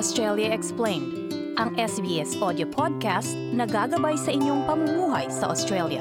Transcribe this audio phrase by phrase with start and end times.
[0.00, 1.12] Australia Explained,
[1.60, 6.00] ang SBS audio podcast na gagabay sa inyong pamumuhay sa Australia.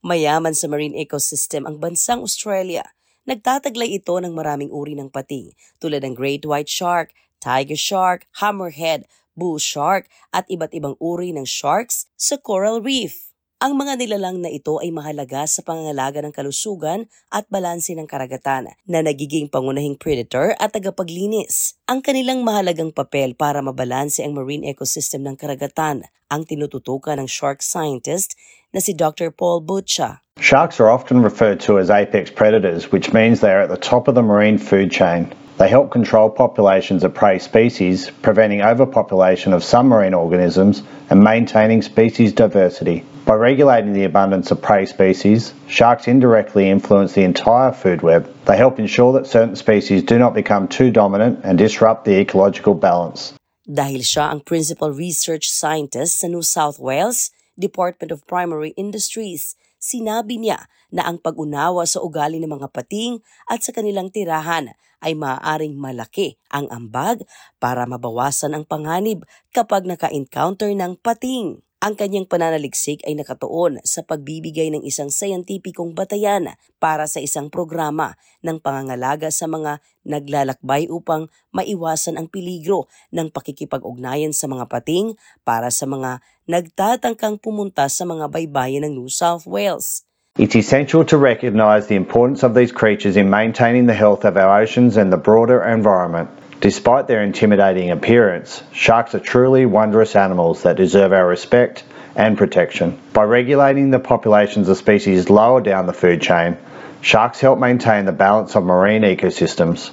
[0.00, 2.88] Mayaman sa marine ecosystem ang bansang Australia.
[3.28, 9.04] Nagtataglay ito ng maraming uri ng pating tulad ng great white shark, tiger shark, hammerhead,
[9.36, 13.23] bull shark at iba't ibang uri ng sharks sa coral reef.
[13.64, 18.68] Ang mga nilalang na ito ay mahalaga sa pangangalaga ng kalusugan at balanse ng karagatan
[18.84, 21.72] na nagiging pangunahing predator at tagapaglinis.
[21.88, 27.64] Ang kanilang mahalagang papel para mabalanse ang marine ecosystem ng karagatan ang tinututukan ng shark
[27.64, 28.36] scientist
[28.76, 29.32] na si Dr.
[29.32, 30.20] Paul Butcha.
[30.36, 34.12] Sharks are often referred to as apex predators, which means they are at the top
[34.12, 35.32] of the marine food chain.
[35.56, 41.80] They help control populations of prey species, preventing overpopulation of some marine organisms and maintaining
[41.80, 43.08] species diversity.
[43.24, 48.28] By regulating the abundance of prey species, sharks indirectly influence the entire food web.
[48.44, 52.76] They help ensure that certain species do not become too dominant and disrupt the ecological
[52.76, 53.32] balance.
[53.64, 60.36] Dahil siya ang principal research scientist sa New South Wales Department of Primary Industries, sinabi
[60.36, 65.80] niya na ang pag-unawa sa ugali ng mga pating at sa kanilang tirahan ay maaaring
[65.80, 67.24] malaki ang ambag
[67.56, 71.63] para mabawasan ang panganib kapag naka-encounter ng pating.
[71.84, 78.16] Ang kanyang pananaliksik ay nakatuon sa pagbibigay ng isang sayantipikong batayan para sa isang programa
[78.40, 85.12] ng pangangalaga sa mga naglalakbay upang maiwasan ang peligro ng pakikipag-ugnayan sa mga pating
[85.44, 90.08] para sa mga nagtatangkang pumunta sa mga baybayin ng New South Wales.
[90.40, 94.48] It's essential to recognise the importance of these creatures in maintaining the health of our
[94.56, 96.32] oceans and the broader environment.
[96.64, 101.84] Despite their intimidating appearance, sharks are truly wondrous animals that deserve our respect
[102.16, 102.96] and protection.
[103.12, 106.56] By regulating the populations of species lower down the food chain,
[107.04, 109.92] sharks help maintain the balance of marine ecosystems.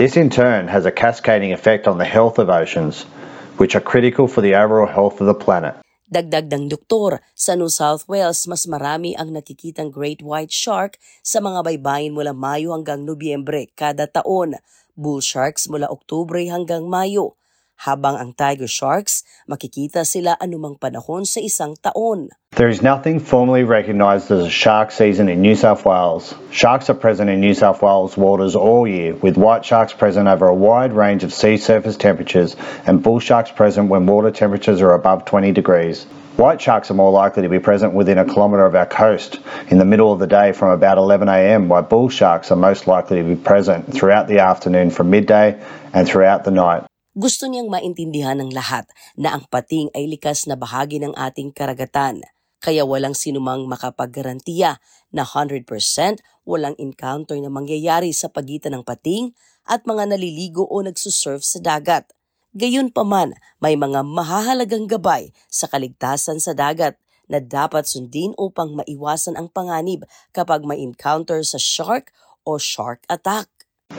[0.00, 3.04] This in turn has a cascading effect on the health of oceans,
[3.60, 5.76] which are critical for the overall health of the planet.
[6.08, 11.44] Dagdag ng doktor, sa New South Wales mas marami ang nakikitang great white shark sa
[11.44, 14.56] mga baybayin mula Mayo hanggang Nobyembre kada taon,
[15.00, 17.40] bull sharks mula Oktubre hanggang Mayo,
[17.88, 22.28] habang ang tiger sharks makikita sila anumang panahon sa isang taon.
[22.52, 26.36] There is nothing formally recognised as a shark season in New South Wales.
[26.52, 30.44] Sharks are present in New South Wales waters all year, with white sharks present over
[30.44, 32.52] a wide range of sea surface temperatures
[32.84, 36.04] and bull sharks present when water temperatures are above 20 degrees.
[36.36, 39.78] White sharks are more likely to be present within a kilometre of our coast in
[39.78, 43.26] the middle of the day from about 11am, while bull sharks are most likely to
[43.26, 45.58] be present throughout the afternoon from midday
[45.92, 46.86] and throughout the night.
[47.10, 48.86] Gusto niyang maintindihan ng lahat
[49.18, 52.22] na ang pating ay likas na bahagi ng ating karagatan
[52.60, 54.78] kaya walang sinumang makapaggarantiya
[55.10, 55.64] na 100%
[56.44, 59.32] walang encounter na mangyayari sa pagitan ng pating
[59.64, 62.12] at mga naliligo o nagsusurf sa dagat.
[62.50, 66.98] Gayunpaman, may mga mahahalagang gabay sa kaligtasan sa dagat
[67.30, 70.02] na dapat sundin upang maiwasan ang panganib
[70.34, 72.10] kapag may encounter sa shark
[72.42, 73.46] o shark attack.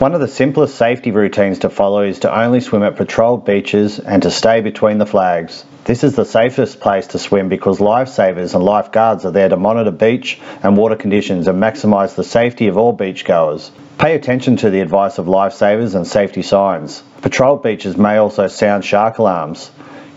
[0.02, 4.00] One of the simplest safety routines to follow is to only swim at patrolled beaches
[4.00, 5.64] and to stay between the flags.
[5.84, 9.92] This is the safest place to swim because lifesavers and lifeguards are there to monitor
[9.92, 13.70] beach and water conditions and maximise the safety of all beachgoers.
[14.00, 17.04] Pay attention to the advice of lifesavers and safety signs.
[17.22, 19.70] Patrolled beaches may also sound shark alarms.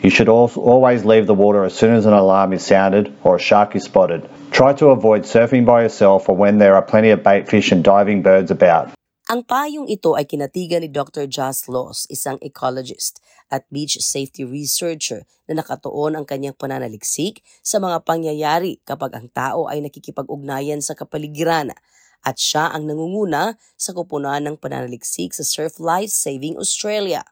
[0.02, 3.38] You should always leave the water as soon as an alarm is sounded or a
[3.38, 4.30] shark is spotted.
[4.50, 7.84] Try to avoid surfing by yourself or when there are plenty of bait fish and
[7.84, 8.90] diving birds about.
[9.24, 11.24] Ang payong ito ay kinatigan ni Dr.
[11.24, 18.04] Joss Loss, isang ecologist at beach safety researcher na nakatuon ang kanyang pananaliksik sa mga
[18.04, 21.72] pangyayari kapag ang tao ay nakikipag-ugnayan sa kapaligiran
[22.20, 27.24] at siya ang nangunguna sa kupunan ng pananaliksik sa Surf Life Saving Australia.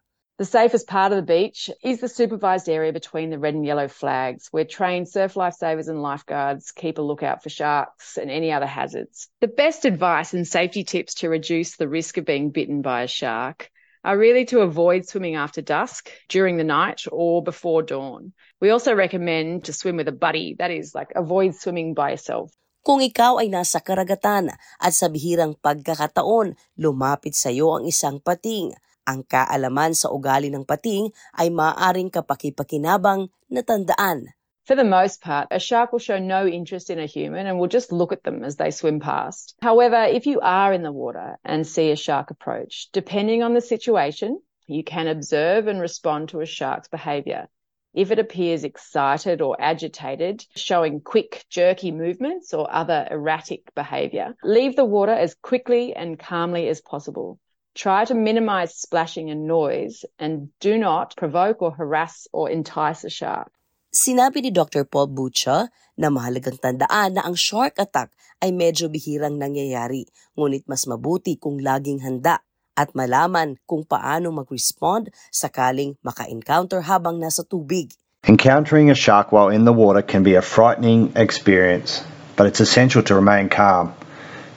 [0.43, 3.87] The safest part of the beach is the supervised area between the red and yellow
[3.87, 8.67] flags, where trained surf lifesavers and lifeguards keep a lookout for sharks and any other
[8.67, 9.31] hazards.
[9.39, 13.07] The best advice and safety tips to reduce the risk of being bitten by a
[13.07, 13.71] shark
[14.03, 18.33] are really to avoid swimming after dusk, during the night, or before dawn.
[18.59, 22.51] We also recommend to swim with a buddy, that is, like avoid swimming by yourself.
[22.83, 24.51] Kung ikaw ay nasa karagatan
[24.83, 28.75] at sa bihirang pagkakataon, lumapit sa iyo ang isang pating.
[29.03, 34.31] Ang kaalaman sa ugali ng pating ay maaaring kapakipakinabang na tandaan
[34.63, 37.67] For the most part, a shark will show no interest in a human and will
[37.67, 39.57] just look at them as they swim past.
[39.61, 43.61] However, if you are in the water and see a shark approach, depending on the
[43.61, 47.49] situation, you can observe and respond to a shark's behavior.
[47.93, 54.77] If it appears excited or agitated, showing quick, jerky movements or other erratic behavior, leave
[54.77, 57.41] the water as quickly and calmly as possible.
[57.73, 63.09] Try to minimize splashing and noise and do not provoke or harass or entice a
[63.09, 63.49] shark.
[63.89, 64.85] Sinabi ni Dr.
[64.85, 68.13] Paul Bucha na mahalagang tandaan na ang shark attack
[68.45, 72.41] ay medyo bihirang nangyayari, ngunit mas mabuti kung laging handa
[72.73, 77.93] at malaman kung paano mag-respond sakaling maka-encounter habang nasa tubig.
[78.25, 82.01] Encountering a shark while in the water can be a frightening experience,
[82.37, 83.93] but it's essential to remain calm.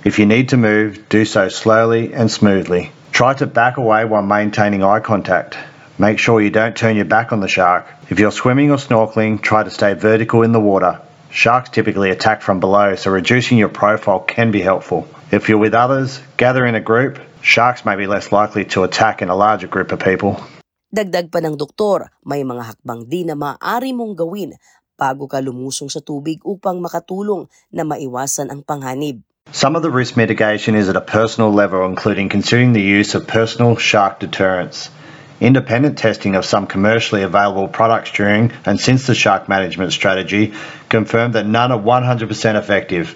[0.07, 2.94] If you need to move, do so slowly and smoothly.
[3.15, 5.56] Try to back away while maintaining eye contact.
[5.95, 7.88] Make sure you don't turn your back on the shark.
[8.12, 11.00] If you're swimming or snorkeling, try to stay vertical in the water.
[11.31, 15.07] Sharks typically attack from below, so reducing your profile can be helpful.
[15.31, 17.23] If you're with others, gather in a group.
[17.39, 20.35] Sharks may be less likely to attack in a larger group of people.
[20.91, 24.59] Dagdag pa ng doktor, may mga hakbang din na maaari mong gawin
[25.00, 29.23] bago ka lumusong sa tubig upang makatulong na maiwasan ang panganib.
[29.56, 33.25] Some of the risk mitigation is at a personal level, including considering the use of
[33.25, 34.89] personal shark deterrents.
[35.39, 40.53] Independent testing of some commercially available products during and since the shark management strategy
[40.89, 43.15] confirmed that none are 100% effective,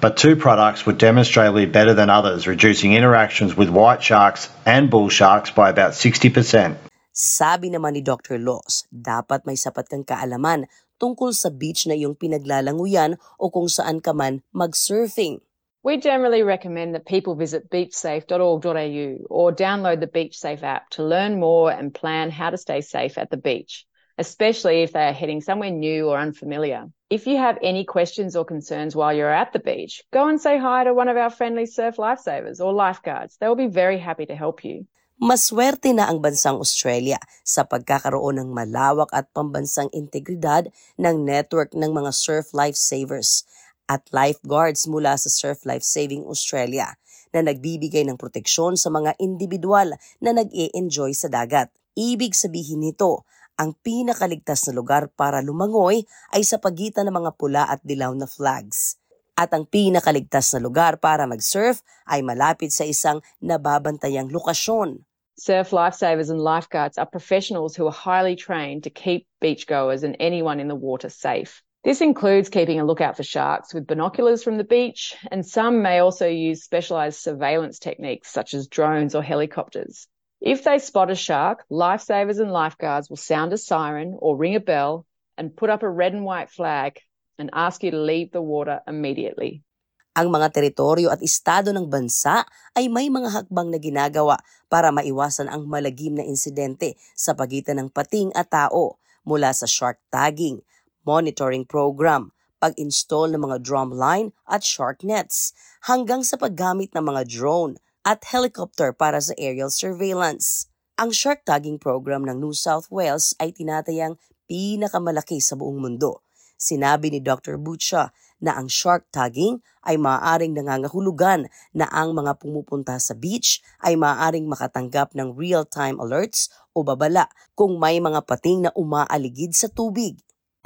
[0.00, 5.08] but two products were demonstrably better than others, reducing interactions with white sharks and bull
[5.08, 6.76] sharks by about 60%.
[7.10, 8.38] Sabi naman ni Dr.
[8.38, 10.70] Laws, dapat may sapat kang kaalaman
[11.02, 15.40] tungkol sa beach na iyong pinaglalanguyan o kung saan ka man mag-surfing.
[15.82, 21.72] We generally recommend that people visit beachsafe.org.au or download the BeachSafe app to learn more
[21.72, 23.86] and plan how to stay safe at the beach,
[24.18, 26.92] especially if they are heading somewhere new or unfamiliar.
[27.08, 30.58] If you have any questions or concerns while you're at the beach, go and say
[30.58, 33.38] hi to one of our friendly surf lifesavers or lifeguards.
[33.40, 34.84] They will be very happy to help you.
[35.20, 40.68] Maswerte na ang bansang Australia sa pagkakaroon ng malawak at pambansang integridad
[41.00, 43.48] ng network ng mga surf lifesavers
[43.90, 46.94] at lifeguards mula sa Surf Life Saving Australia
[47.34, 51.74] na nagbibigay ng proteksyon sa mga individual na nag-e-enjoy sa dagat.
[51.98, 53.26] Ibig sabihin nito,
[53.58, 58.30] ang pinakaligtas na lugar para lumangoy ay sa pagitan ng mga pula at dilaw na
[58.30, 58.94] flags.
[59.34, 65.02] At ang pinakaligtas na lugar para mag-surf ay malapit sa isang nababantayang lokasyon.
[65.40, 70.60] Surf lifesavers and lifeguards are professionals who are highly trained to keep beachgoers and anyone
[70.60, 71.64] in the water safe.
[71.80, 76.04] This includes keeping a lookout for sharks with binoculars from the beach, and some may
[76.04, 80.04] also use specialised surveillance techniques such as drones or helicopters.
[80.44, 84.60] If they spot a shark, lifesavers and lifeguards will sound a siren or ring a
[84.60, 85.08] bell
[85.40, 87.00] and put up a red and white flag
[87.40, 89.64] and ask you to leave the water immediately.
[90.12, 92.44] Ang mga teritoryo at estado ng bansa
[92.76, 94.36] ay may mga hakbang na ginagawa
[94.68, 99.96] para maiwasan ang malagim na insidente sa pagitan ng pating at tao mula sa shark
[100.12, 100.60] tagging,
[101.02, 105.56] monitoring program, pag-install ng mga drumline at shark nets,
[105.88, 110.68] hanggang sa paggamit ng mga drone at helicopter para sa aerial surveillance.
[111.00, 116.20] Ang shark tagging program ng New South Wales ay tinatayang pinakamalaki sa buong mundo.
[116.60, 117.56] Sinabi ni Dr.
[117.56, 123.96] Butcha na ang shark tagging ay maaaring nangangahulugan na ang mga pumupunta sa beach ay
[123.96, 130.20] maaaring makatanggap ng real-time alerts o babala kung may mga pating na umaaligid sa tubig.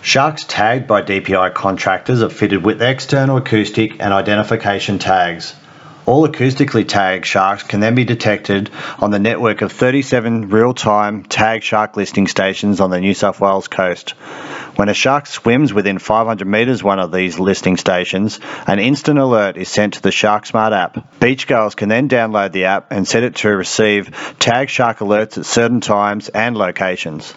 [0.04, 5.54] Sharks tagged by DPI contractors are fitted with external acoustic and identification tags.
[6.04, 8.68] All acoustically tagged sharks can then be detected
[8.98, 13.66] on the network of 37 real-time tag shark listing stations on the New South Wales
[13.66, 14.10] coast.
[14.76, 19.18] When a shark swims within 500 metres of one of these listing stations, an instant
[19.18, 21.18] alert is sent to the SharkSmart app.
[21.18, 25.46] Beachgoers can then download the app and set it to receive tag shark alerts at
[25.46, 27.34] certain times and locations.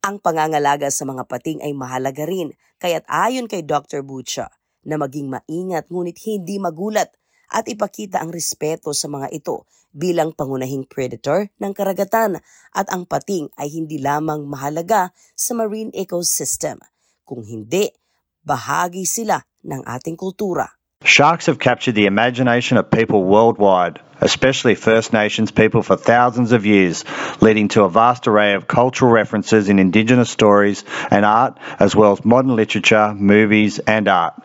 [0.00, 4.00] Ang pangangalaga sa mga pating ay mahalaga rin, kaya't ayon kay Dr.
[4.00, 4.48] Butcha
[4.80, 7.12] na maging maingat ngunit hindi magulat
[7.52, 12.40] at ipakita ang respeto sa mga ito bilang pangunahing predator ng karagatan
[12.72, 16.80] at ang pating ay hindi lamang mahalaga sa marine ecosystem.
[17.28, 17.92] Kung hindi,
[18.40, 19.36] bahagi sila
[19.68, 20.79] ng ating kultura.
[21.02, 26.66] Sharks have captured the imagination of people worldwide, especially First Nations people for thousands of
[26.66, 27.04] years,
[27.40, 32.12] leading to a vast array of cultural references in Indigenous stories and art, as well
[32.12, 34.36] as modern literature, movies, and art.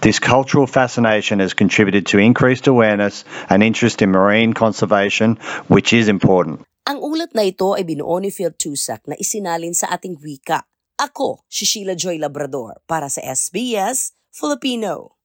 [0.00, 6.06] This cultural fascination has contributed to increased awareness and interest in marine conservation, which is
[6.06, 6.62] important.
[6.86, 10.62] Ang ulat na ito ay binuo ni Phil Tusak na isinalin sa ating wika.
[11.02, 15.15] Ako, si Sheila Joy Labrador, para sa SBS Filipino.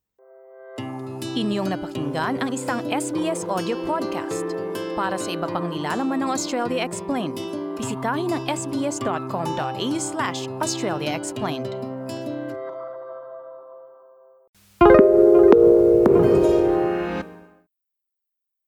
[1.32, 4.52] Inyong napakinggan ang isang SBS audio podcast.
[4.92, 7.40] Para sa iba pang nilalaman ng Australia Explained,
[7.80, 11.16] bisitahin ang sbs.com.au slash Australia.